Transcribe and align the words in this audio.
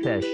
كيفاش؟ 0.00 0.24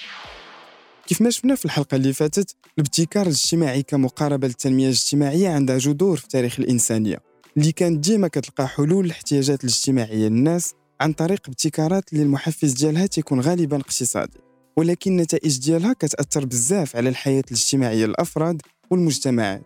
كيف 1.12 1.22
ما 1.22 1.30
شفنا 1.30 1.54
في 1.54 1.64
الحلقة 1.64 1.94
اللي 1.94 2.12
فاتت 2.12 2.56
الابتكار 2.78 3.22
الاجتماعي 3.22 3.82
كمقاربة 3.82 4.46
للتنمية 4.46 4.84
الاجتماعية 4.84 5.48
عندها 5.48 5.78
جذور 5.78 6.16
في 6.16 6.28
تاريخ 6.28 6.60
الإنسانية 6.60 7.18
اللي 7.56 7.72
كانت 7.72 8.04
ديما 8.04 8.28
كتلقى 8.28 8.68
حلول 8.68 9.04
للاحتياجات 9.04 9.64
الاجتماعية 9.64 10.28
للناس 10.28 10.74
عن 11.00 11.12
طريق 11.12 11.40
ابتكارات 11.48 12.12
اللي 12.12 12.24
المحفز 12.24 12.72
ديالها 12.72 13.06
تيكون 13.06 13.40
غالبا 13.40 13.76
اقتصادي. 13.76 14.38
ولكن 14.76 15.10
النتائج 15.10 15.58
ديالها 15.58 15.92
كتأثر 15.92 16.44
بزاف 16.44 16.96
على 16.96 17.08
الحياة 17.08 17.44
الاجتماعية 17.46 18.06
للأفراد 18.06 18.62
والمجتمعات. 18.90 19.62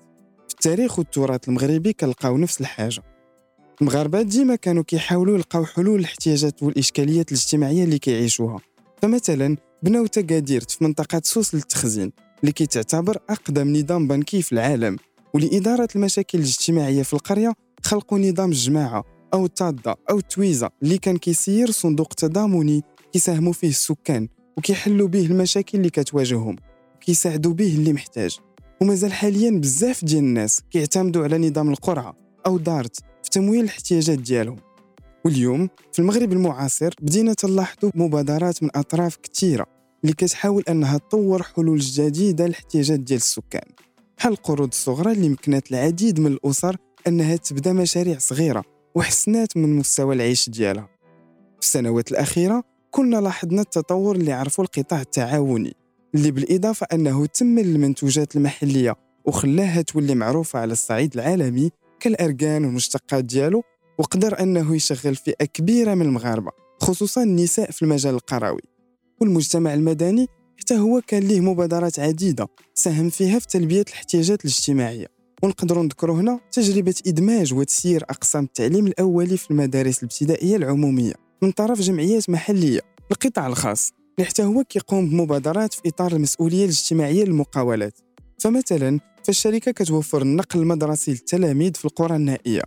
في 0.48 0.54
التاريخ 0.54 0.98
والتراث 0.98 1.48
المغربي 1.48 1.92
كنلقاو 1.92 2.36
نفس 2.36 2.60
الحاجة. 2.60 3.02
المغاربة 3.80 4.22
ديما 4.22 4.56
كانوا 4.56 4.82
كيحاولوا 4.82 5.36
يلقاو 5.36 5.64
حلول 5.64 5.98
للاحتياجات 5.98 6.62
والإشكاليات 6.62 7.32
الاجتماعية 7.32 7.84
اللي 7.84 7.98
كيعيشوها. 7.98 8.60
فمثلا 9.02 9.56
بناو 9.82 10.06
تقادير 10.06 10.64
في 10.68 10.84
منطقة 10.84 11.20
سوس 11.24 11.54
للتخزين 11.54 12.12
اللي 12.40 12.52
كيتعتبر 12.52 13.18
أقدم 13.30 13.76
نظام 13.76 14.08
بنكي 14.08 14.42
في 14.42 14.52
العالم 14.52 14.96
ولإدارة 15.34 15.88
المشاكل 15.96 16.38
الاجتماعية 16.38 17.02
في 17.02 17.14
القرية 17.14 17.52
خلقوا 17.82 18.18
نظام 18.18 18.50
الجماعه 18.50 19.04
أو 19.34 19.46
التادا 19.46 19.94
أو 20.10 20.18
التويزه 20.18 20.70
اللي 20.82 20.98
كان 20.98 21.16
كيسير 21.16 21.70
صندوق 21.70 22.14
تضامني 22.14 22.82
كيساهموا 23.12 23.52
فيه 23.52 23.68
السكان 23.68 24.28
وكيحلوا 24.56 25.08
به 25.08 25.26
المشاكل 25.26 25.78
اللي 25.78 25.90
كتواجههم 25.90 26.56
وكيساعدوا 26.96 27.54
به 27.54 27.74
اللي 27.74 27.92
محتاج. 27.92 28.38
ومازال 28.80 29.12
حاليا 29.12 29.50
بزاف 29.50 30.04
ديال 30.04 30.18
الناس 30.18 30.60
كيعتمدوا 30.70 31.24
على 31.24 31.48
نظام 31.48 31.70
القرعة 31.70 32.16
أو 32.46 32.58
دارت 32.58 32.96
في 32.96 33.30
تمويل 33.30 33.60
الاحتياجات 33.60 34.18
ديالهم. 34.18 34.56
واليوم 35.24 35.68
في 35.92 35.98
المغرب 35.98 36.32
المعاصر 36.32 36.94
بدينا 37.00 37.34
تلاحظوا 37.34 37.90
مبادرات 37.94 38.62
من 38.62 38.70
أطراف 38.74 39.16
كثيرة. 39.16 39.75
اللي 40.02 40.14
كتحاول 40.14 40.64
أنها 40.68 40.98
تطور 40.98 41.42
حلول 41.42 41.78
جديدة 41.78 42.46
للاحتياجات 42.46 43.00
ديال 43.00 43.16
السكان. 43.16 43.68
بحال 44.18 44.32
القروض 44.32 44.68
الصغرى 44.68 45.12
اللي 45.12 45.28
مكنت 45.28 45.70
العديد 45.70 46.20
من 46.20 46.26
الأسر 46.26 46.76
أنها 47.06 47.36
تبدأ 47.36 47.72
مشاريع 47.72 48.18
صغيرة 48.18 48.64
وحسنات 48.94 49.56
من 49.56 49.76
مستوى 49.76 50.14
العيش 50.14 50.50
ديالها. 50.50 50.88
في 51.60 51.62
السنوات 51.62 52.10
الأخيرة 52.10 52.64
كنا 52.90 53.16
لاحظنا 53.16 53.60
التطور 53.60 54.16
اللي 54.16 54.32
عرفوا 54.32 54.64
القطاع 54.64 55.00
التعاوني 55.00 55.76
اللي 56.14 56.30
بالإضافة 56.30 56.86
أنه 56.92 57.26
تمن 57.26 57.58
المنتوجات 57.58 58.36
المحلية 58.36 58.96
وخلاها 59.24 59.82
تولي 59.82 60.14
معروفة 60.14 60.58
على 60.58 60.72
الصعيد 60.72 61.14
العالمي 61.14 61.70
كالأركان 62.00 62.64
والمشتقات 62.64 63.24
ديالو 63.24 63.62
وقدر 63.98 64.40
أنه 64.40 64.76
يشغل 64.76 65.16
فئة 65.16 65.44
كبيرة 65.44 65.94
من 65.94 66.02
المغاربة 66.02 66.50
خصوصا 66.80 67.22
النساء 67.22 67.70
في 67.70 67.82
المجال 67.82 68.14
القروي. 68.14 68.75
والمجتمع 69.20 69.74
المدني 69.74 70.26
حتى 70.56 70.78
هو 70.78 71.00
كان 71.06 71.22
ليه 71.22 71.40
مبادرات 71.40 71.98
عديدة 71.98 72.48
ساهم 72.74 73.10
فيها 73.10 73.38
في 73.38 73.46
تلبية 73.46 73.84
الاحتياجات 73.88 74.44
الاجتماعية. 74.44 75.06
ونقدروا 75.42 75.82
نذكروا 75.84 76.16
هنا 76.16 76.40
تجربة 76.52 76.94
إدماج 77.06 77.54
وتسيير 77.54 78.04
أقسام 78.10 78.44
التعليم 78.44 78.86
الأولي 78.86 79.36
في 79.36 79.50
المدارس 79.50 79.98
الابتدائية 79.98 80.56
العمومية 80.56 81.12
من 81.42 81.50
طرف 81.50 81.80
جمعيات 81.80 82.30
محلية 82.30 82.80
القطاع 83.10 83.46
الخاص 83.46 83.92
اللي 84.18 84.28
حتى 84.28 84.42
هو 84.44 84.64
كيقوم 84.64 85.10
بمبادرات 85.10 85.74
في 85.74 85.80
إطار 85.86 86.12
المسؤولية 86.12 86.64
الاجتماعية 86.64 87.24
للمقاولات. 87.24 87.98
فمثلا 88.38 89.00
فالشركة 89.24 89.72
كتوفر 89.72 90.22
النقل 90.22 90.60
المدرسي 90.60 91.10
للتلاميذ 91.10 91.74
في 91.74 91.84
القرى 91.84 92.16
النائية. 92.16 92.62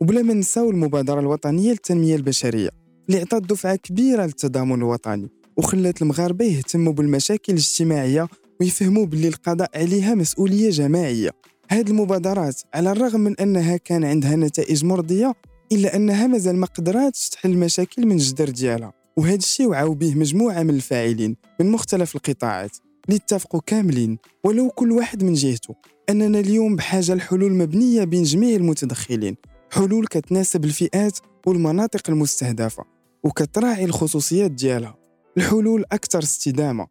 وبلا 0.00 0.22
ما 0.22 0.34
نساو 0.34 0.70
المبادرة 0.70 1.20
الوطنية 1.20 1.70
للتنمية 1.70 2.16
البشرية 2.16 2.70
اللي 3.08 3.20
عطات 3.20 3.42
دفعة 3.42 3.76
كبيرة 3.76 4.24
للتضامن 4.26 4.74
الوطني. 4.74 5.28
وخلات 5.56 6.02
المغاربة 6.02 6.44
يهتموا 6.44 6.92
بالمشاكل 6.92 7.52
الاجتماعية 7.52 8.28
ويفهموا 8.60 9.06
باللي 9.06 9.28
القضاء 9.28 9.70
عليها 9.74 10.14
مسؤولية 10.14 10.70
جماعية. 10.70 11.30
هذه 11.68 11.90
المبادرات 11.90 12.60
على 12.74 12.92
الرغم 12.92 13.20
من 13.20 13.40
أنها 13.40 13.76
كان 13.76 14.04
عندها 14.04 14.36
نتائج 14.36 14.84
مرضية 14.84 15.34
إلا 15.72 15.96
أنها 15.96 16.26
مازال 16.26 16.56
ما 16.56 16.66
قدراتش 16.66 17.28
تحل 17.28 17.50
المشاكل 17.50 18.06
من 18.06 18.12
الجذر 18.12 18.48
ديالها. 18.48 18.92
وهذا 19.16 19.36
الشيء 19.36 19.66
وعاو 19.66 19.94
به 19.94 20.14
مجموعة 20.14 20.62
من 20.62 20.74
الفاعلين 20.74 21.36
من 21.60 21.70
مختلف 21.70 22.16
القطاعات 22.16 22.76
اللي 23.08 23.16
اتفقوا 23.16 23.60
كاملين 23.66 24.18
ولو 24.44 24.70
كل 24.70 24.92
واحد 24.92 25.24
من 25.24 25.34
جهته 25.34 25.74
أننا 26.10 26.40
اليوم 26.40 26.76
بحاجة 26.76 27.14
لحلول 27.14 27.52
مبنية 27.52 28.04
بين 28.04 28.22
جميع 28.22 28.56
المتدخلين. 28.56 29.36
حلول 29.70 30.06
كتناسب 30.06 30.64
الفئات 30.64 31.18
والمناطق 31.46 32.10
المستهدفة 32.10 32.84
وكتراعي 33.24 33.84
الخصوصيات 33.84 34.50
ديالها. 34.50 35.01
الحلول 35.36 35.84
أكثر 35.92 36.18
استدامة 36.22 36.86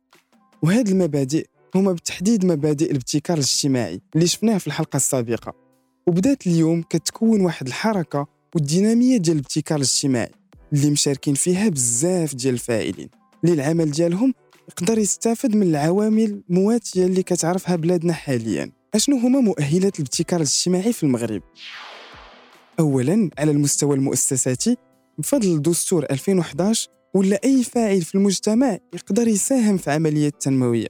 وهذه 0.61 0.91
المبادئ 0.91 1.45
هما 1.75 1.91
بالتحديد 1.91 2.45
مبادئ 2.45 2.91
الابتكار 2.91 3.37
الاجتماعي 3.37 4.01
اللي 4.15 4.27
شفناه 4.27 4.57
في 4.57 4.67
الحلقة 4.67 4.97
السابقة 4.97 5.53
وبدات 6.07 6.47
اليوم 6.47 6.81
كتكون 6.81 7.41
واحد 7.41 7.67
الحركة 7.67 8.27
والدينامية 8.55 9.17
ديال 9.17 9.35
الابتكار 9.35 9.77
الاجتماعي 9.77 10.31
اللي 10.73 10.89
مشاركين 10.89 11.33
فيها 11.33 11.69
بزاف 11.69 12.35
ديال 12.35 12.53
الفاعلين 12.53 13.09
اللي 13.43 13.53
العمل 13.53 13.91
ديالهم 13.91 14.33
يقدر 14.69 14.97
يستافد 14.97 15.55
من 15.55 15.67
العوامل 15.67 16.43
المواتية 16.49 17.05
اللي 17.05 17.23
كتعرفها 17.23 17.75
بلادنا 17.75 18.13
حاليا. 18.13 18.71
أشنو 18.95 19.17
هما 19.17 19.39
مؤهلات 19.39 19.99
الابتكار 19.99 20.39
الاجتماعي 20.39 20.93
في 20.93 21.03
المغرب؟ 21.03 21.41
اولا 22.79 23.29
على 23.37 23.51
المستوى 23.51 23.95
المؤسساتي 23.95 24.77
بفضل 25.17 25.61
دستور 25.61 26.05
2011 26.11 26.89
ولا 27.13 27.39
أي 27.43 27.63
فاعل 27.63 28.01
في 28.01 28.15
المجتمع 28.15 28.77
يقدر 28.93 29.27
يساهم 29.27 29.77
في 29.77 29.91
عملية 29.91 30.27
التنموية. 30.27 30.87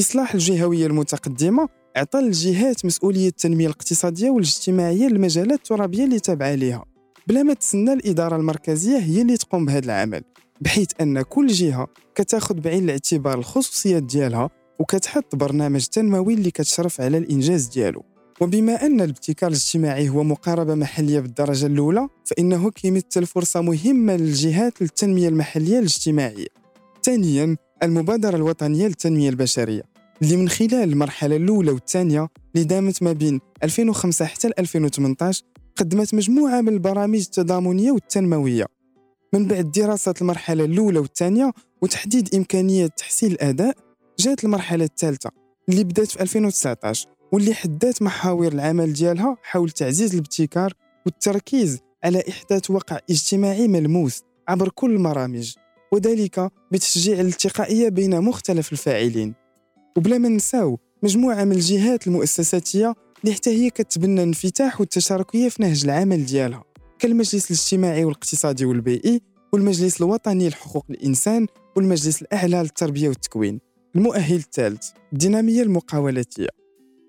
إصلاح 0.00 0.34
الجهوية 0.34 0.86
المتقدمة 0.86 1.68
عطى 1.96 2.18
للجهات 2.20 2.84
مسؤولية 2.84 3.28
التنمية 3.28 3.66
الاقتصادية 3.66 4.30
والاجتماعية 4.30 5.06
للمجالات 5.06 5.58
الترابية 5.58 6.04
اللي 6.04 6.20
تابعة 6.20 6.54
ليها. 6.54 6.84
بلا 7.26 7.42
ما 7.42 7.54
تسنى 7.54 7.92
الإدارة 7.92 8.36
المركزية 8.36 8.98
هي 8.98 9.22
اللي 9.22 9.36
تقوم 9.36 9.66
بهذا 9.66 9.84
العمل 9.84 10.22
بحيث 10.60 10.88
أن 11.00 11.22
كل 11.22 11.46
جهة 11.46 11.88
كتاخذ 12.14 12.54
بعين 12.54 12.84
الاعتبار 12.84 13.38
الخصوصيات 13.38 14.02
ديالها 14.02 14.50
وكتحط 14.78 15.36
برنامج 15.36 15.86
تنموي 15.86 16.34
اللي 16.34 16.50
كتشرف 16.50 17.00
على 17.00 17.18
الإنجاز 17.18 17.66
ديالو. 17.66 18.04
وبما 18.40 18.86
أن 18.86 19.00
الابتكار 19.00 19.50
الاجتماعي 19.50 20.08
هو 20.08 20.24
مقاربه 20.24 20.74
محلية 20.74 21.20
بالدرجة 21.20 21.66
الأولى 21.66 22.08
فإنه 22.24 22.70
كيمثل 22.70 23.26
فرصه 23.26 23.60
مهمة 23.60 24.16
للجهات 24.16 24.82
للتنمية 24.82 25.28
المحلية 25.28 25.78
الاجتماعية. 25.78 26.46
ثانيا 27.02 27.56
المبادرة 27.82 28.36
الوطنية 28.36 28.86
للتنمية 28.86 29.28
البشرية. 29.28 29.82
اللي 30.22 30.36
من 30.36 30.48
خلال 30.48 30.74
المرحلة 30.74 31.36
الأولى 31.36 31.70
والثانية 31.70 32.28
اللي 32.54 32.66
دامت 32.66 33.02
ما 33.02 33.12
بين 33.12 33.40
2005 33.62 34.24
حتى 34.24 34.50
2018 34.58 35.42
قدمت 35.76 36.14
مجموعة 36.14 36.60
من 36.60 36.68
البرامج 36.68 37.18
التضامنية 37.18 37.92
والتنموية. 37.92 38.66
من 39.32 39.46
بعد 39.46 39.72
دراسة 39.72 40.14
المرحلة 40.20 40.64
الأولى 40.64 40.98
والثانية 40.98 41.52
وتحديد 41.82 42.34
إمكانية 42.34 42.86
تحسين 42.86 43.32
الأداء 43.32 43.74
جات 44.18 44.44
المرحلة 44.44 44.84
الثالثة 44.84 45.30
اللي 45.68 45.84
بدأت 45.84 46.10
في 46.10 46.22
2019 46.22 47.08
واللي 47.34 47.54
حدات 47.54 48.02
محاور 48.02 48.52
العمل 48.52 48.92
ديالها 48.92 49.36
حول 49.42 49.70
تعزيز 49.70 50.12
الابتكار 50.12 50.72
والتركيز 51.06 51.78
على 52.04 52.22
إحداث 52.28 52.70
وقع 52.70 52.98
اجتماعي 53.10 53.68
ملموس 53.68 54.22
عبر 54.48 54.68
كل 54.68 54.94
المرامج 54.94 55.54
وذلك 55.92 56.50
بتشجيع 56.72 57.20
الالتقائية 57.20 57.88
بين 57.88 58.20
مختلف 58.20 58.72
الفاعلين. 58.72 59.34
وبلا 59.96 60.18
ما 60.18 60.28
نساو 60.28 60.78
مجموعة 61.02 61.44
من 61.44 61.52
الجهات 61.52 62.06
المؤسساتية 62.06 62.94
اللي 63.24 63.34
حتى 63.34 63.50
هي 63.50 63.70
كتبنى 63.70 64.22
الانفتاح 64.22 64.80
والتشاركية 64.80 65.48
في 65.48 65.62
نهج 65.62 65.84
العمل 65.84 66.26
ديالها 66.26 66.64
كالمجلس 66.98 67.50
الاجتماعي 67.50 68.04
والاقتصادي 68.04 68.64
والبيئي 68.64 69.20
والمجلس 69.52 70.00
الوطني 70.00 70.48
لحقوق 70.48 70.84
الإنسان 70.90 71.46
والمجلس 71.76 72.22
الأعلى 72.22 72.56
للتربية 72.56 73.08
والتكوين. 73.08 73.60
المؤهل 73.96 74.36
الثالث 74.36 74.88
الدينامية 75.12 75.62
المقاولاتية. 75.62 76.63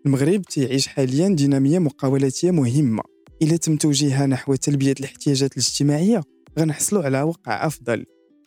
المغرب 0.06 0.42
تعيش 0.42 0.88
حاليا 0.88 1.30
دينامية 1.30 1.80
مقاولاتية 1.80 2.52
مهمة. 2.52 3.04
إلى 3.42 3.58
تم 3.58 3.78
توجيهها 3.78 4.26
نحو 4.26 4.56
تلبية 4.56 4.94
الاحتياجات 5.00 5.52
الاجتماعية 5.52 6.22
غنحصلوا 6.60 7.04
على 7.04 7.22
وقع 7.22 7.66
أفضل. 7.66 8.06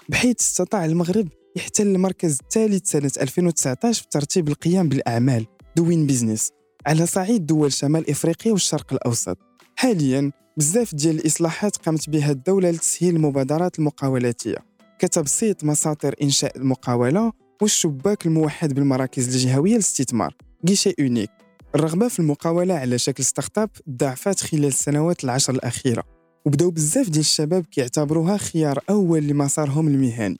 بحيث 0.09 0.41
استطاع 0.41 0.85
المغرب 0.85 1.29
يحتل 1.57 1.87
المركز 1.87 2.39
الثالث 2.43 2.91
سنة 2.91 3.11
2019 3.21 4.03
في 4.03 4.09
ترتيب 4.11 4.49
القيام 4.49 4.89
بالأعمال 4.89 5.47
دوين 5.77 6.07
بيزنس 6.07 6.51
على 6.87 7.07
صعيد 7.07 7.47
دول 7.47 7.73
شمال 7.73 8.11
إفريقيا 8.11 8.53
والشرق 8.53 8.93
الأوسط. 8.93 9.39
حاليا 9.77 10.33
بزاف 10.57 10.95
ديال 10.95 11.15
الإصلاحات 11.15 11.77
قامت 11.77 12.11
بها 12.11 12.31
الدولة 12.31 12.71
لتسهيل 12.71 13.17
المبادرات 13.17 13.79
المقاولاتية 13.79 14.57
كتبسيط 14.99 15.65
مساطر 15.65 16.15
إنشاء 16.23 16.57
المقاولة 16.59 17.33
والشباك 17.63 18.27
الموحد 18.27 18.75
بالمراكز 18.75 19.35
الجهوية 19.35 19.73
للاستثمار 19.73 20.35
guichet 20.65 20.95
unique 21.01 21.38
الرغبة 21.79 22.09
في 22.09 22.19
المقاولة 22.19 22.75
على 22.75 22.99
شكل 22.99 23.25
startup 23.25 23.71
ضعفت 23.91 24.41
خلال 24.41 24.65
السنوات 24.65 25.25
العشر 25.25 25.55
الأخيرة. 25.55 26.05
وبداو 26.47 26.71
بزاف 26.71 27.09
ديال 27.09 27.21
الشباب 27.21 27.65
كيعتبروها 27.65 28.37
خيار 28.37 28.79
أول 28.91 29.23
لمسارهم 29.23 29.89
المهني. 29.89 30.39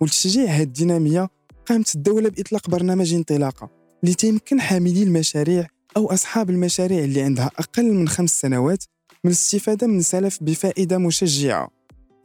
ولتشجيع 0.00 0.44
هذه 0.44 0.62
الدينامية 0.62 1.28
قامت 1.66 1.94
الدولة 1.94 2.28
بإطلاق 2.28 2.70
برنامج 2.70 3.14
انطلاقة 3.14 3.70
اللي 4.04 4.14
تيمكن 4.14 4.60
حاملي 4.60 5.02
المشاريع 5.02 5.66
أو 5.96 6.06
أصحاب 6.06 6.50
المشاريع 6.50 7.04
اللي 7.04 7.22
عندها 7.22 7.50
أقل 7.58 7.92
من 7.92 8.08
خمس 8.08 8.40
سنوات 8.40 8.84
من 9.24 9.30
الاستفادة 9.30 9.86
من 9.86 10.02
سلف 10.02 10.38
بفائدة 10.40 10.98
مشجعة. 10.98 11.68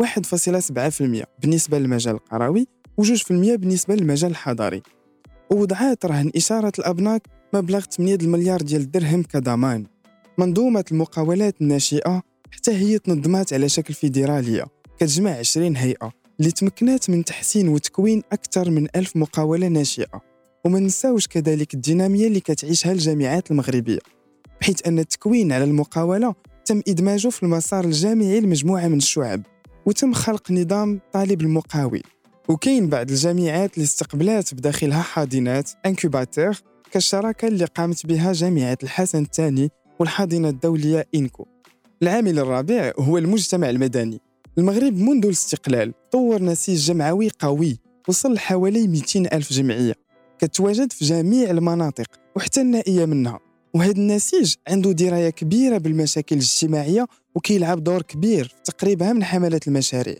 1.7% 0.03 1.25
بالنسبة 1.41 1.79
للمجال 1.79 2.15
القروي 2.15 2.67
و2% 3.01 3.31
بالنسبة 3.31 3.95
للمجال 3.95 4.31
الحضاري. 4.31 4.81
ووضعات 5.51 6.05
رهن 6.05 6.31
إشارة 6.35 6.71
الأبناك 6.79 7.27
مبلغ 7.53 7.79
8 7.79 8.15
المليار 8.15 8.61
ديال 8.61 8.81
الدرهم 8.81 9.23
كضمان. 9.23 9.85
منظومة 10.37 10.85
المقاولات 10.91 11.61
الناشئة 11.61 12.23
حتى 12.51 12.71
هي 12.71 12.99
تنظمات 12.99 13.53
على 13.53 13.69
شكل 13.69 13.93
فيدرالية 13.93 14.65
كتجمع 14.99 15.31
20 15.31 15.75
هيئة 15.75 16.11
اللي 16.39 16.51
تمكنات 16.51 17.09
من 17.09 17.25
تحسين 17.25 17.67
وتكوين 17.67 18.21
أكثر 18.31 18.69
من 18.69 18.87
ألف 18.95 19.15
مقاولة 19.15 19.67
ناشئة. 19.67 20.21
وما 20.65 20.79
نساوش 20.79 21.27
كذلك 21.27 21.73
الدينامية 21.73 22.27
اللي 22.27 22.39
كتعيشها 22.39 22.91
الجامعات 22.91 23.51
المغربية 23.51 23.99
بحيث 24.61 24.87
أن 24.87 24.99
التكوين 24.99 25.51
على 25.51 25.63
المقاولة 25.63 26.35
تم 26.65 26.81
إدماجه 26.87 27.27
في 27.27 27.43
المسار 27.43 27.85
الجامعي 27.85 28.39
لمجموعة 28.39 28.87
من 28.87 28.97
الشعب 28.97 29.41
وتم 29.85 30.13
خلق 30.13 30.51
نظام 30.51 30.99
طالب 31.13 31.41
المقاول. 31.41 32.01
وكاين 32.49 32.89
بعض 32.89 33.09
الجامعات 33.09 33.73
اللي 33.73 33.83
استقبلات 33.83 34.53
بداخلها 34.53 35.01
حاضنات 35.01 35.71
انكوباتور 35.85 36.72
كالشراكة 36.93 37.47
اللي 37.47 37.65
قامت 37.65 38.05
بها 38.05 38.33
جامعة 38.33 38.77
الحسن 38.83 39.21
الثاني 39.21 39.69
والحاضنة 39.99 40.49
الدولية 40.49 41.07
إنكو. 41.15 41.45
العامل 42.01 42.39
الرابع 42.39 42.93
هو 42.99 43.17
المجتمع 43.17 43.69
المدني. 43.69 44.19
المغرب 44.57 44.97
منذ 44.97 45.25
الاستقلال 45.25 45.93
طور 46.11 46.41
نسيج 46.41 46.79
جمعوي 46.79 47.29
قوي 47.39 47.79
وصل 48.07 48.33
لحوالي 48.33 48.87
200 48.87 49.19
ألف 49.19 49.53
جمعية. 49.53 49.93
كتواجد 50.39 50.91
في 50.91 51.05
جميع 51.05 51.49
المناطق 51.49 52.05
وحتى 52.35 52.61
النائية 52.61 53.05
منها. 53.05 53.39
وهذا 53.73 53.91
النسيج 53.91 54.55
عنده 54.67 54.91
دراية 54.91 55.29
كبيرة 55.29 55.77
بالمشاكل 55.77 56.35
الاجتماعية 56.35 57.07
وكيلعب 57.35 57.83
دور 57.83 58.01
كبير 58.01 58.43
في 58.47 58.71
تقريبها 58.71 59.13
من 59.13 59.23
حملات 59.23 59.67
المشاريع. 59.67 60.17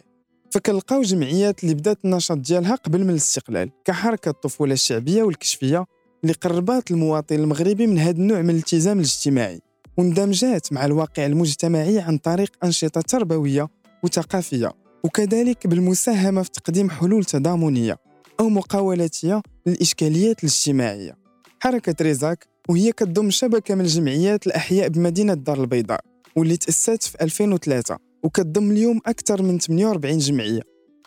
فكنلقاو 0.51 1.01
جمعيات 1.01 1.63
اللي 1.63 1.75
بدات 1.75 1.97
النشاط 2.05 2.37
ديالها 2.37 2.75
قبل 2.75 3.03
من 3.03 3.09
الاستقلال 3.09 3.69
كحركة 3.85 4.29
الطفولة 4.29 4.73
الشعبية 4.73 5.23
والكشفية 5.23 5.85
اللي 6.23 6.33
قربات 6.33 6.91
المواطن 6.91 7.35
المغربي 7.35 7.87
من 7.87 7.99
هذا 7.99 8.17
النوع 8.17 8.41
من 8.41 8.49
الالتزام 8.49 8.97
الاجتماعي 8.97 9.61
واندمجات 9.97 10.73
مع 10.73 10.85
الواقع 10.85 11.25
المجتمعي 11.25 11.99
عن 11.99 12.17
طريق 12.17 12.51
أنشطة 12.63 13.01
تربوية 13.01 13.67
وثقافية 14.03 14.71
وكذلك 15.03 15.67
بالمساهمة 15.67 16.41
في 16.41 16.51
تقديم 16.51 16.89
حلول 16.89 17.23
تضامنية 17.23 17.97
أو 18.39 18.49
مقاولاتية 18.49 19.41
للإشكاليات 19.65 20.39
الاجتماعية. 20.39 21.17
حركة 21.59 21.95
ريزاك 22.01 22.47
وهي 22.69 22.91
كتضم 22.91 23.29
شبكة 23.29 23.75
من 23.75 23.81
الجمعيات 23.81 24.47
الأحياء 24.47 24.87
بمدينة 24.89 25.33
الدار 25.33 25.61
البيضاء 25.61 25.99
واللي 26.35 26.57
تأسست 26.57 27.03
في 27.03 27.21
2003 27.21 27.97
وكتضم 28.23 28.71
اليوم 28.71 28.99
أكثر 29.05 29.41
من 29.41 29.59
48 29.59 30.17
جمعية. 30.17 30.61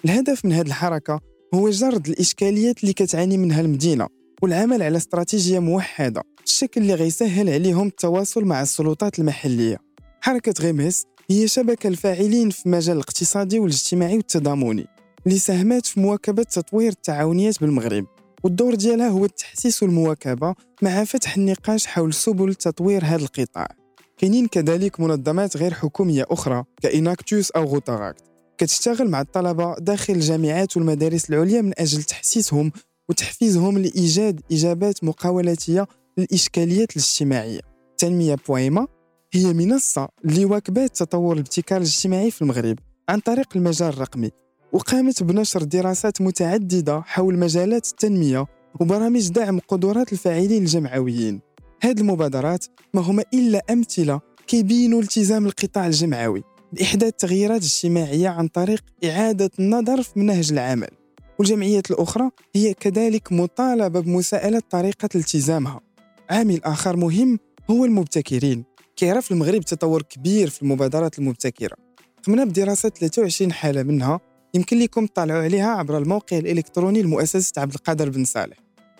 الهدف 0.04 0.44
من 0.44 0.52
هذه 0.52 0.66
الحركة 0.66 1.20
هو 1.54 1.70
جرد 1.70 2.08
الإشكاليات 2.08 2.80
اللي 2.82 2.92
كتعاني 2.92 3.36
منها 3.36 3.60
المدينة 3.60 4.15
والعمل 4.42 4.82
على 4.82 4.96
استراتيجية 4.96 5.58
موحدة 5.58 6.22
الشكل 6.44 6.80
اللي 6.80 6.94
غيسهل 6.94 7.50
عليهم 7.50 7.86
التواصل 7.86 8.44
مع 8.44 8.62
السلطات 8.62 9.18
المحلية. 9.18 9.78
حركة 10.20 10.54
غيميس 10.60 11.04
هي 11.30 11.48
شبكة 11.48 11.88
الفاعلين 11.88 12.50
في 12.50 12.66
المجال 12.66 12.96
الاقتصادي 12.96 13.58
والاجتماعي 13.58 14.16
والتضامني 14.16 14.86
اللي 15.26 15.38
ساهمت 15.38 15.86
في 15.86 16.00
مواكبة 16.00 16.42
تطوير 16.42 16.92
التعاونيات 16.92 17.60
بالمغرب. 17.60 18.06
والدور 18.44 18.74
ديالها 18.74 19.08
هو 19.08 19.24
التحسيس 19.24 19.82
والمواكبة 19.82 20.54
مع 20.82 21.04
فتح 21.04 21.36
النقاش 21.36 21.86
حول 21.86 22.14
سبل 22.14 22.54
تطوير 22.54 23.04
هذا 23.04 23.22
القطاع. 23.24 23.68
كاينين 24.18 24.46
كذلك 24.46 25.00
منظمات 25.00 25.56
غير 25.56 25.74
حكومية 25.74 26.26
أخرى 26.30 26.64
كإناكتوس 26.82 27.50
أو 27.50 27.64
غوتاراكت 27.64 28.22
كتشتغل 28.58 29.10
مع 29.10 29.20
الطلبة 29.20 29.74
داخل 29.78 30.12
الجامعات 30.12 30.76
والمدارس 30.76 31.30
العليا 31.30 31.60
من 31.62 31.72
أجل 31.78 32.02
تحسيسهم 32.02 32.72
وتحفيزهم 33.08 33.78
لإيجاد 33.78 34.40
إجابات 34.52 35.04
مقاولاتية 35.04 35.86
للإشكاليات 36.18 36.90
الاجتماعية. 36.96 37.60
تنمية 37.98 38.36
بويما 38.48 38.86
هي 39.32 39.52
منصة 39.52 40.08
اللي 40.24 40.44
واكبات 40.44 40.96
تطور 40.96 41.34
الابتكار 41.34 41.78
الاجتماعي 41.78 42.30
في 42.30 42.42
المغرب 42.42 42.78
عن 43.08 43.20
طريق 43.20 43.56
المجال 43.56 43.88
الرقمي 43.88 44.30
وقامت 44.72 45.22
بنشر 45.22 45.62
دراسات 45.62 46.22
متعددة 46.22 47.00
حول 47.00 47.38
مجالات 47.38 47.86
التنمية 47.86 48.46
وبرامج 48.80 49.28
دعم 49.28 49.58
قدرات 49.68 50.12
الفاعلين 50.12 50.62
الجمعويين. 50.62 51.40
هذه 51.82 52.00
المبادرات 52.00 52.64
ما 52.94 53.00
هما 53.00 53.24
إلا 53.34 53.62
أمثلة 53.70 54.20
كيبينوا 54.46 55.00
التزام 55.00 55.46
القطاع 55.46 55.86
الجمعوي 55.86 56.42
بإحداث 56.72 57.12
تغييرات 57.18 57.62
اجتماعية 57.62 58.28
عن 58.28 58.48
طريق 58.48 58.84
إعادة 59.04 59.50
النظر 59.58 60.02
في 60.02 60.18
منهج 60.18 60.52
العمل. 60.52 60.88
والجمعيات 61.38 61.90
الأخرى 61.90 62.30
هي 62.54 62.74
كذلك 62.74 63.32
مطالبة 63.32 64.00
بمساءلة 64.00 64.62
طريقة 64.70 65.08
التزامها. 65.14 65.80
عامل 66.30 66.60
آخر 66.64 66.96
مهم 66.96 67.38
هو 67.70 67.84
المبتكرين. 67.84 68.64
كيعرف 68.96 69.32
المغرب 69.32 69.62
تطور 69.62 70.02
كبير 70.02 70.50
في 70.50 70.62
المبادرات 70.62 71.18
المبتكرة. 71.18 71.76
قمنا 72.26 72.44
بدراسة 72.44 72.88
23 72.88 73.52
حالة 73.52 73.82
منها 73.82 74.20
يمكن 74.54 74.78
لكم 74.78 75.06
تطالعوا 75.06 75.42
عليها 75.42 75.68
عبر 75.68 75.98
الموقع 75.98 76.38
الإلكتروني 76.38 77.02
لمؤسسة 77.02 77.52
عبد 77.62 77.74
القادر 77.74 78.10
بن 78.10 78.24
صالح. 78.24 78.56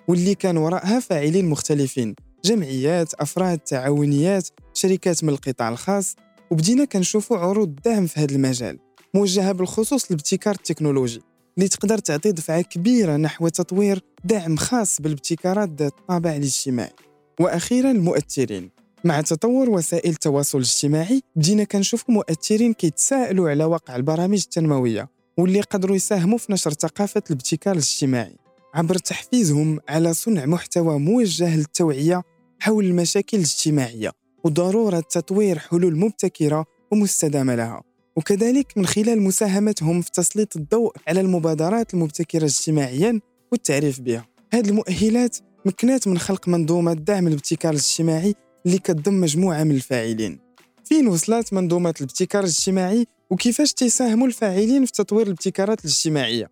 واللي 0.09 0.35
كان 0.35 0.57
وراءها 0.57 1.01
فاعلين 1.01 1.47
مختلفين. 1.47 2.15
جمعيات 2.45 3.15
أفراد 3.15 3.59
تعاونيات 3.59 4.49
شركات 4.75 5.25
من 5.25 5.31
القطاع 5.31 5.69
الخاص. 5.69 6.17
وبدينا 6.51 6.85
كنشوفوا 6.85 7.39
عروض 7.39 7.75
دعم 7.85 8.07
في 8.07 8.21
هذا 8.21 8.35
المجال 8.35 8.79
موجهة 9.15 9.53
بالخصوص 9.53 10.11
للابتكار 10.11 10.55
التكنولوجي. 10.55 11.23
اللي 11.59 11.69
تقدر 11.69 11.99
تعطي 11.99 12.33
دفعة 12.33 12.63
كبيرة 12.63 13.17
نحو 13.17 13.49
تطوير 13.49 14.01
دعم 14.25 14.57
خاص 14.57 15.01
بالابتكارات 15.01 15.69
ذات 15.69 15.93
الطابع 16.01 16.37
الاجتماعي. 16.37 16.93
وأخيرا 17.41 17.91
المؤثرين. 17.91 18.71
مع 19.05 19.21
تطور 19.21 19.71
وسائل 19.71 20.11
التواصل 20.11 20.59
الاجتماعي 20.59 21.23
بدينا 21.37 21.65
كنشوف 21.65 22.11
مؤثرين 22.11 22.73
كيتساءلوا 22.73 23.51
على 23.51 23.65
واقع 23.65 23.97
البرامج 23.97 24.43
التنموية 24.43 25.09
واللي 25.39 25.61
قدروا 25.61 25.97
يساهموا 25.97 26.39
في 26.39 26.53
نشر 26.53 26.73
ثقافة 26.73 27.23
الابتكار 27.31 27.75
الاجتماعي. 27.75 28.37
عبر 28.75 28.95
تحفيزهم 28.95 29.81
على 29.89 30.15
صنع 30.15 30.47
محتوى 30.47 30.99
موجه 30.99 31.57
للتوعية 31.57 32.23
حول 32.61 32.85
المشاكل 32.85 33.37
الاجتماعية 33.37 34.13
وضرورة 34.45 35.01
تطوير 35.01 35.59
حلول 35.59 35.97
مبتكرة 35.97 36.65
ومستدامة 36.93 37.55
لها. 37.55 37.83
وكذلك 38.17 38.73
من 38.77 38.87
خلال 38.87 39.23
مساهمتهم 39.23 40.03
في 40.03 40.11
تسليط 40.11 40.57
الضوء 40.57 40.93
على 41.09 41.21
المبادرات 41.21 41.95
المبتكرة 41.95 42.45
اجتماعيا 42.45 43.21
والتعريف 43.53 44.01
بها. 44.01 44.27
هذه 44.53 44.69
المؤهلات 44.69 45.37
مكنات 45.67 46.09
من 46.09 46.19
خلق 46.19 46.49
منظومة 46.49 46.93
دعم 46.93 47.27
الابتكار 47.27 47.73
الاجتماعي 47.73 48.35
اللي 48.67 48.79
كتضم 48.79 49.21
مجموعة 49.21 49.65
من 49.65 49.71
الفاعلين. 49.75 50.39
فين 50.85 51.09
وصلت 51.09 51.53
منظومة 51.53 51.95
الابتكار 52.01 52.43
الاجتماعي؟ 52.43 53.07
وكيفاش 53.31 53.73
تساهموا 53.73 54.27
الفاعلين 54.27 54.85
في 54.85 54.93
تطوير 54.93 55.27
الابتكارات 55.27 55.85
الاجتماعية؟ 55.85 56.51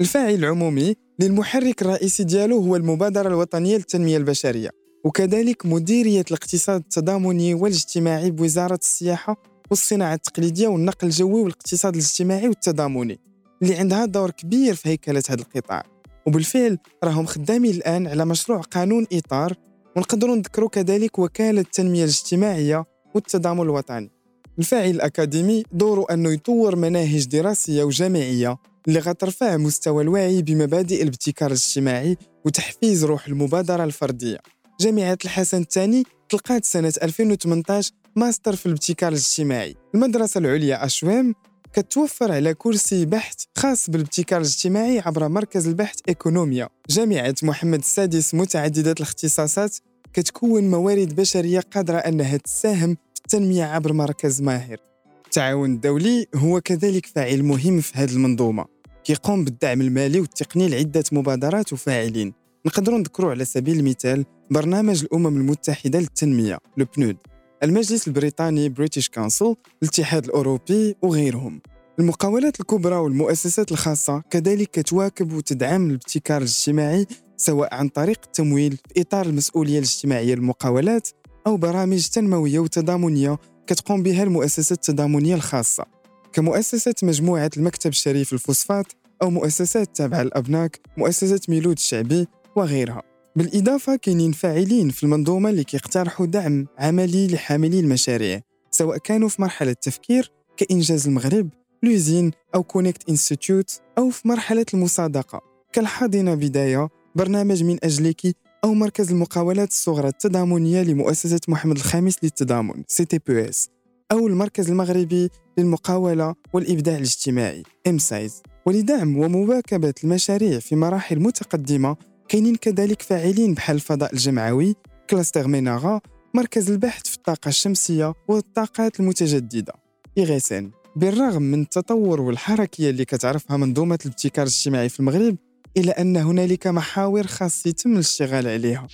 الفاعل 0.00 0.34
العمومي 0.34 0.94
للمحرك 1.18 1.82
الرئيسي 1.82 2.24
ديالو 2.24 2.58
هو 2.58 2.76
المبادرة 2.76 3.28
الوطنية 3.28 3.76
للتنمية 3.76 4.16
البشرية 4.16 4.70
وكذلك 5.04 5.66
مديرية 5.66 6.24
الاقتصاد 6.28 6.80
التضامني 6.80 7.54
والاجتماعي 7.54 8.30
بوزارة 8.30 8.78
السياحة 8.82 9.53
والصناعة 9.70 10.14
التقليدية 10.14 10.68
والنقل 10.68 11.06
الجوي 11.06 11.40
والاقتصاد 11.42 11.94
الاجتماعي 11.94 12.48
والتضامني 12.48 13.18
اللي 13.62 13.74
عندها 13.74 14.04
دور 14.04 14.30
كبير 14.30 14.74
في 14.74 14.88
هيكلة 14.88 15.22
هذا 15.28 15.40
القطاع. 15.42 15.82
وبالفعل 16.26 16.78
راهم 17.04 17.26
خدامين 17.26 17.70
الآن 17.70 18.06
على 18.06 18.24
مشروع 18.24 18.60
قانون 18.60 19.06
إطار 19.12 19.54
ونقدروا 19.96 20.36
نذكروا 20.36 20.68
كذلك 20.68 21.18
وكالة 21.18 21.60
التنمية 21.60 22.04
الاجتماعية 22.04 22.84
والتضامن 23.14 23.60
الوطني. 23.60 24.10
الفاعل 24.58 24.90
الأكاديمي 24.90 25.62
دوره 25.72 26.06
أنه 26.10 26.32
يطور 26.32 26.76
مناهج 26.76 27.26
دراسية 27.26 27.84
وجامعية 27.84 28.56
اللي 28.88 28.98
غترفع 28.98 29.56
مستوى 29.56 30.02
الوعي 30.02 30.42
بمبادئ 30.42 31.02
الابتكار 31.02 31.50
الاجتماعي 31.50 32.16
وتحفيز 32.44 33.04
روح 33.04 33.26
المبادرة 33.26 33.84
الفردية. 33.84 34.38
جامعة 34.80 35.18
الحسن 35.24 35.60
الثاني 35.60 36.02
تلقات 36.28 36.64
سنة 36.64 36.92
2018 37.02 37.92
ماستر 38.16 38.56
في 38.56 38.66
الابتكار 38.66 39.12
الاجتماعي. 39.12 39.74
المدرسة 39.94 40.38
العليا 40.38 40.84
أشوام 40.84 41.34
كتوفر 41.72 42.32
على 42.32 42.54
كرسي 42.54 43.04
بحث 43.04 43.34
خاص 43.58 43.90
بالابتكار 43.90 44.40
الاجتماعي 44.40 45.00
عبر 45.00 45.28
مركز 45.28 45.68
البحث 45.68 45.98
إيكونوميا. 46.08 46.68
جامعة 46.90 47.34
محمد 47.42 47.78
السادس 47.78 48.34
متعددة 48.34 48.92
الاختصاصات 48.92 49.76
كتكون 50.12 50.70
موارد 50.70 51.16
بشرية 51.16 51.60
قادرة 51.60 51.96
أنها 51.96 52.36
تساهم 52.36 52.94
في 52.94 53.20
التنمية 53.20 53.64
عبر 53.64 53.92
مركز 53.92 54.42
ماهر. 54.42 54.76
التعاون 55.24 55.72
الدولي 55.72 56.26
هو 56.34 56.60
كذلك 56.60 57.06
فاعل 57.06 57.42
مهم 57.42 57.80
في 57.80 57.92
هذه 57.94 58.12
المنظومة. 58.12 58.64
كيقوم 59.04 59.44
بالدعم 59.44 59.80
المالي 59.80 60.20
والتقني 60.20 60.68
لعدة 60.68 61.04
مبادرات 61.12 61.72
وفاعلين. 61.72 62.32
نقدروا 62.66 62.98
نذكروا 62.98 63.30
على 63.30 63.44
سبيل 63.44 63.78
المثال 63.78 64.24
برنامج 64.50 65.02
الأمم 65.02 65.26
المتحدة 65.26 65.98
للتنمية 65.98 66.58
ال 66.78 66.86
PNUD 66.86 67.16
المجلس 67.62 68.08
البريطاني 68.08 68.68
British 68.68 69.08
Council 69.08 69.54
الاتحاد 69.82 70.24
الأوروبي 70.24 70.96
وغيرهم. 71.02 71.60
المقاولات 71.98 72.60
الكبرى 72.60 72.96
والمؤسسات 72.96 73.72
الخاصة 73.72 74.22
كذلك 74.30 74.70
كتواكب 74.70 75.32
وتدعم 75.32 75.90
الابتكار 75.90 76.36
الاجتماعي 76.36 77.06
سواء 77.36 77.74
عن 77.74 77.88
طريق 77.88 78.20
التمويل 78.26 78.76
في 78.94 79.00
إطار 79.00 79.26
المسؤولية 79.26 79.78
الاجتماعية 79.78 80.34
للمقاولات 80.34 81.08
أو 81.46 81.56
برامج 81.56 82.06
تنموية 82.06 82.58
وتضامنية 82.58 83.38
كتقوم 83.66 84.02
بها 84.02 84.22
المؤسسات 84.22 84.78
التضامنية 84.78 85.34
الخاصة. 85.34 85.84
كمؤسسة 86.32 86.94
مجموعة 87.02 87.50
المكتب 87.56 87.90
الشريف 87.90 88.32
الفوسفات 88.32 88.86
أو 89.22 89.30
مؤسسات 89.30 89.96
تابعة 89.96 90.22
للأبناك 90.22 90.80
مؤسسة 90.96 91.40
ميلود 91.48 91.76
الشعبي 91.76 92.26
وغيرها. 92.56 93.13
بالإضافة 93.36 93.96
كاينين 93.96 94.32
فاعلين 94.32 94.90
في 94.90 95.02
المنظومة 95.02 95.50
اللي 95.50 95.64
كيقترحوا 95.64 96.26
دعم 96.26 96.66
عملي 96.78 97.26
لحاملي 97.26 97.80
المشاريع 97.80 98.40
سواء 98.70 98.98
كانوا 98.98 99.28
في 99.28 99.42
مرحلة 99.42 99.72
تفكير 99.72 100.32
كإنجاز 100.56 101.06
المغرب 101.06 101.48
L'Uzine 101.82 102.30
أو 102.54 102.62
Connect 102.62 103.08
Institute 103.08 103.80
أو 103.98 104.10
في 104.10 104.28
مرحلة 104.28 104.66
المصادقة. 104.74 105.40
كالحاضنة 105.72 106.34
بداية 106.34 106.88
برنامج 107.14 107.64
من 107.64 107.78
أجلك 107.84 108.36
أو 108.64 108.74
مركز 108.74 109.10
المقاولات 109.10 109.68
الصغرى 109.68 110.08
التضامنية 110.08 110.82
لمؤسسة 110.82 111.40
محمد 111.48 111.76
الخامس 111.76 112.16
للتضامن 112.22 112.84
CTPES 112.88 113.68
أو 114.12 114.26
المركز 114.26 114.70
المغربي 114.70 115.30
للمقاولة 115.58 116.34
والإبداع 116.52 116.96
الاجتماعي 116.96 117.62
EMCIS 117.86 118.42
ولدعم 118.66 119.16
ومواكبة 119.18 119.94
المشاريع 120.04 120.58
في 120.58 120.76
مراحل 120.76 121.20
متقدمة 121.20 121.96
كاينين 122.28 122.56
كذلك 122.56 123.02
فاعلين 123.02 123.54
بحال 123.54 123.76
الفضاء 123.76 124.12
الجمعوي 124.12 124.74
cluster 125.10 125.48
ميناغا 125.48 126.00
مركز 126.34 126.70
البحث 126.70 127.06
في 127.06 127.16
الطاقة 127.16 127.48
الشمسية 127.48 128.14
والطاقات 128.28 129.00
المتجددة. 129.00 129.72
IRESEN 130.18 130.70
بالرغم 130.96 131.42
من 131.42 131.62
التطور 131.62 132.20
والحركية 132.20 132.90
اللي 132.90 133.04
كتعرفها 133.04 133.56
منظومة 133.56 133.98
الابتكار 134.06 134.46
الاجتماعي 134.46 134.88
في 134.88 135.00
المغرب 135.00 135.36
إلا 135.76 136.00
أن 136.00 136.16
هنالك 136.16 136.66
محاور 136.66 137.26
خاص 137.26 137.66
يتم 137.66 137.92
الاشتغال 137.92 138.48
عليها. 138.48 138.88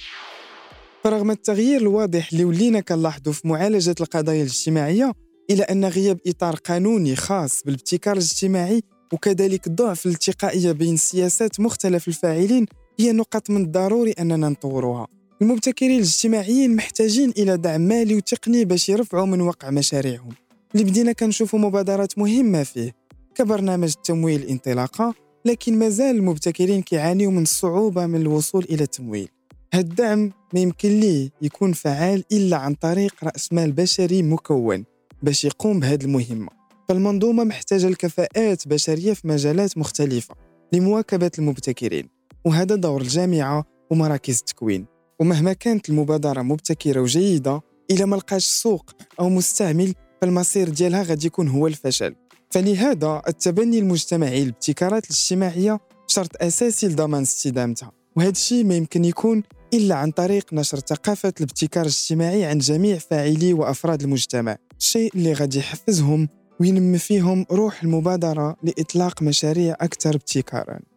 فرغم 1.05 1.31
التغيير 1.31 1.81
الواضح 1.81 2.29
اللي 2.33 2.45
ولينا 2.45 2.81
كنلاحظوا 2.81 3.33
في 3.33 3.49
معالجة 3.49 3.95
القضايا 4.01 4.43
الاجتماعية 4.43 5.13
إلا 5.51 5.73
أن 5.73 5.85
غياب 5.85 6.19
إطار 6.27 6.57
قانوني 6.57 7.17
خاص 7.17 7.63
بالابتكار 7.65 8.17
الاجتماعي 8.17 8.83
وكذلك 9.13 9.69
ضعف 9.69 10.07
الالتقائية 10.07 10.73
بين 10.73 10.97
سياسات 10.97 11.61
مختلف 11.61 12.09
الفاعلين 12.09 12.67
هي 13.01 13.13
نقط 13.13 13.51
من 13.51 13.63
الضروري 13.63 14.13
أننا 14.13 14.49
نطوروها. 14.49 15.07
المبتكرين 15.43 15.97
الاجتماعيين 15.97 16.77
محتاجين 16.77 17.31
إلى 17.31 17.57
دعم 17.57 17.81
مالي 17.81 18.15
وتقني 18.15 18.65
باش 18.65 18.89
يرفعوا 18.89 19.27
من 19.27 19.41
وقع 19.41 19.71
مشاريعهم. 19.71 20.33
اللي 20.75 20.85
بدينا 20.85 21.13
كنشوفوا 21.13 21.59
مبادرات 21.59 22.19
مهمة 22.19 22.63
فيه. 22.63 22.95
كبرنامج 23.35 23.93
التمويل 23.97 24.43
انطلاقة 24.43 25.15
لكن 25.45 25.79
مازال 25.79 26.17
المبتكرين 26.17 26.83
كيعانيوا 26.83 27.33
من 27.33 27.43
الصعوبة 27.43 28.07
من 28.07 28.21
الوصول 28.21 28.65
إلى 28.71 28.83
التمويل. 28.83 29.29
هاد 29.75 29.89
الدعم 29.89 30.33
ما 30.55 30.61
يمكن 30.61 31.01
ليه 31.01 31.31
يكون 31.43 31.73
فعال 31.73 32.25
إلا 32.33 32.57
عن 32.57 32.75
طريق 32.75 33.15
رأس 33.25 33.53
مال 33.53 33.73
بشري 33.73 34.23
مكون 34.23 34.85
باش 35.23 35.45
يقوم 35.45 35.81
بهذه 35.81 36.05
المهمة. 36.05 36.49
فالمنظومة 36.89 37.45
محتاجة 37.45 37.87
الكفاءات 37.87 38.69
بشرية 38.69 39.13
في 39.13 39.29
مجالات 39.29 39.79
مختلفة 39.79 40.35
لمواكبة 40.73 41.31
المبتكرين. 41.39 42.20
وهذا 42.45 42.75
دور 42.75 43.01
الجامعة 43.01 43.65
ومراكز 43.91 44.39
التكوين. 44.39 44.87
ومهما 45.21 45.53
كانت 45.53 45.89
المبادرة 45.89 46.43
مبتكرة 46.43 47.01
وجيدة 47.01 47.61
إذا 47.91 48.05
ما 48.05 48.17
لقاش 48.17 48.45
سوق 48.45 48.91
أو 49.21 49.29
مستعمل 49.29 49.95
فالمصير 50.21 50.69
ديالها 50.69 51.03
غادي 51.03 51.27
يكون 51.27 51.49
هو 51.49 51.67
الفشل. 51.67 52.15
فلهذا 52.51 53.23
التبني 53.29 53.79
المجتمعي 53.79 54.45
للابتكارات 54.45 55.05
الاجتماعية 55.05 55.81
شرط 56.07 56.43
أساسي 56.43 56.89
لضمان 56.89 57.23
استدامتها. 57.23 57.93
وهذا 58.17 58.31
الشيء 58.31 58.65
ما 58.65 58.75
يمكن 58.75 59.05
يكون 59.05 59.43
إلا 59.75 59.95
عن 59.95 60.11
طريق 60.11 60.55
نشر 60.55 60.79
ثقافة 60.79 61.33
الابتكار 61.37 61.83
الاجتماعي 61.83 62.45
عند 62.45 62.61
جميع 62.63 62.99
فاعلي 62.99 63.53
وأفراد 63.53 64.03
المجتمع. 64.03 64.57
الشيء 64.79 65.11
اللي 65.15 65.33
غادي 65.33 65.59
يحفزهم 65.59 66.29
وينمي 66.61 66.99
فيهم 66.99 67.47
روح 67.51 67.83
المبادرة 67.83 68.57
لإطلاق 68.63 69.23
مشاريع 69.23 69.77
أكثر 69.81 70.15
ابتكاراً. 70.15 70.90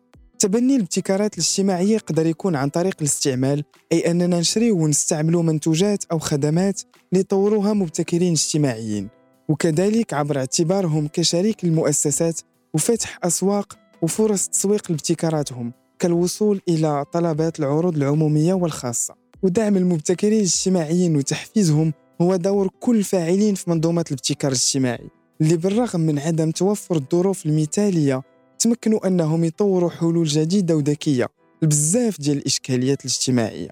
تبني 0.43 0.75
الابتكارات 0.75 1.33
الاجتماعية 1.33 1.93
يقدر 1.93 2.25
يكون 2.25 2.55
عن 2.55 2.69
طريق 2.69 2.95
الاستعمال 2.99 3.63
أي 3.91 4.11
أننا 4.11 4.39
نشريو 4.39 4.83
ونستعملوا 4.83 5.43
منتوجات 5.43 6.03
أو 6.11 6.19
خدمات 6.19 6.81
ليطوروها 7.11 7.73
مبتكرين 7.73 8.31
اجتماعيين. 8.31 9.09
وكذلك 9.49 10.13
عبر 10.13 10.37
اعتبارهم 10.37 11.07
كشريك 11.07 11.65
للمؤسسات 11.65 12.41
وفتح 12.73 13.19
أسواق 13.23 13.77
وفرص 14.01 14.47
تسويق 14.47 14.91
لابتكاراتهم 14.91 15.73
كالوصول 15.99 16.61
إلى 16.69 17.05
طلبات 17.13 17.59
العروض 17.59 17.95
العمومية 17.95 18.53
والخاصة. 18.53 19.15
ودعم 19.43 19.77
المبتكرين 19.77 20.39
الاجتماعيين 20.39 21.15
وتحفيزهم 21.15 21.93
هو 22.21 22.35
دور 22.35 22.69
كل 22.79 23.03
فاعلين 23.03 23.55
في 23.55 23.69
منظومة 23.69 24.05
الابتكار 24.07 24.51
الاجتماعي 24.51 25.09
اللي 25.41 25.57
بالرغم 25.57 25.99
من 25.99 26.19
عدم 26.19 26.51
توفر 26.51 26.95
الظروف 26.95 27.45
المثالية 27.45 28.32
تمكنوا 28.63 29.07
أنهم 29.07 29.43
يطوروا 29.43 29.89
حلول 29.89 30.27
جديدة 30.27 30.75
وذكية 30.75 31.27
لبزاف 31.61 32.21
ديال 32.21 32.37
الإشكاليات 32.37 33.05
الاجتماعية. 33.05 33.67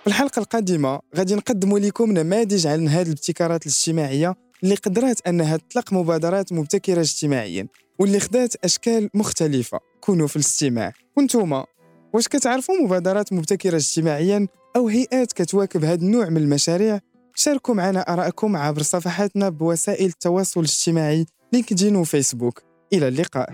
في 0.00 0.06
الحلقة 0.06 0.40
القادمة 0.40 1.00
غادي 1.16 1.34
نقدم 1.34 1.76
لكم 1.76 2.12
نماذج 2.12 2.66
عن 2.66 2.88
هذه 2.88 3.06
الابتكارات 3.06 3.66
الاجتماعية 3.66 4.34
اللي 4.62 4.74
قدرات 4.74 5.26
أنها 5.26 5.56
تطلق 5.56 5.92
مبادرات 5.92 6.52
مبتكرة 6.52 7.00
اجتماعيا 7.00 7.68
واللي 7.98 8.20
خدات 8.20 8.54
أشكال 8.64 9.10
مختلفة. 9.14 9.80
كونوا 10.00 10.26
في 10.26 10.36
الاستماع. 10.36 10.92
وانتوما 11.16 11.64
واش 12.14 12.28
كتعرفوا 12.28 12.74
مبادرات 12.84 13.32
مبتكرة 13.32 13.76
اجتماعيا 13.76 14.48
أو 14.76 14.88
هيئات 14.88 15.32
كتواكب 15.32 15.84
هذا 15.84 16.02
النوع 16.02 16.28
من 16.28 16.36
المشاريع؟ 16.36 17.00
شاركوا 17.34 17.74
معنا 17.74 18.00
آراءكم 18.00 18.56
عبر 18.56 18.82
صفحاتنا 18.82 19.48
بوسائل 19.48 20.06
التواصل 20.06 20.60
الاجتماعي 20.60 21.26
لينكدين 21.52 21.96
وفيسبوك. 21.96 22.75
إلى 22.92 23.08
اللقاء. 23.08 23.50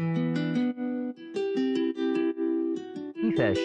كيفاش؟ 3.22 3.58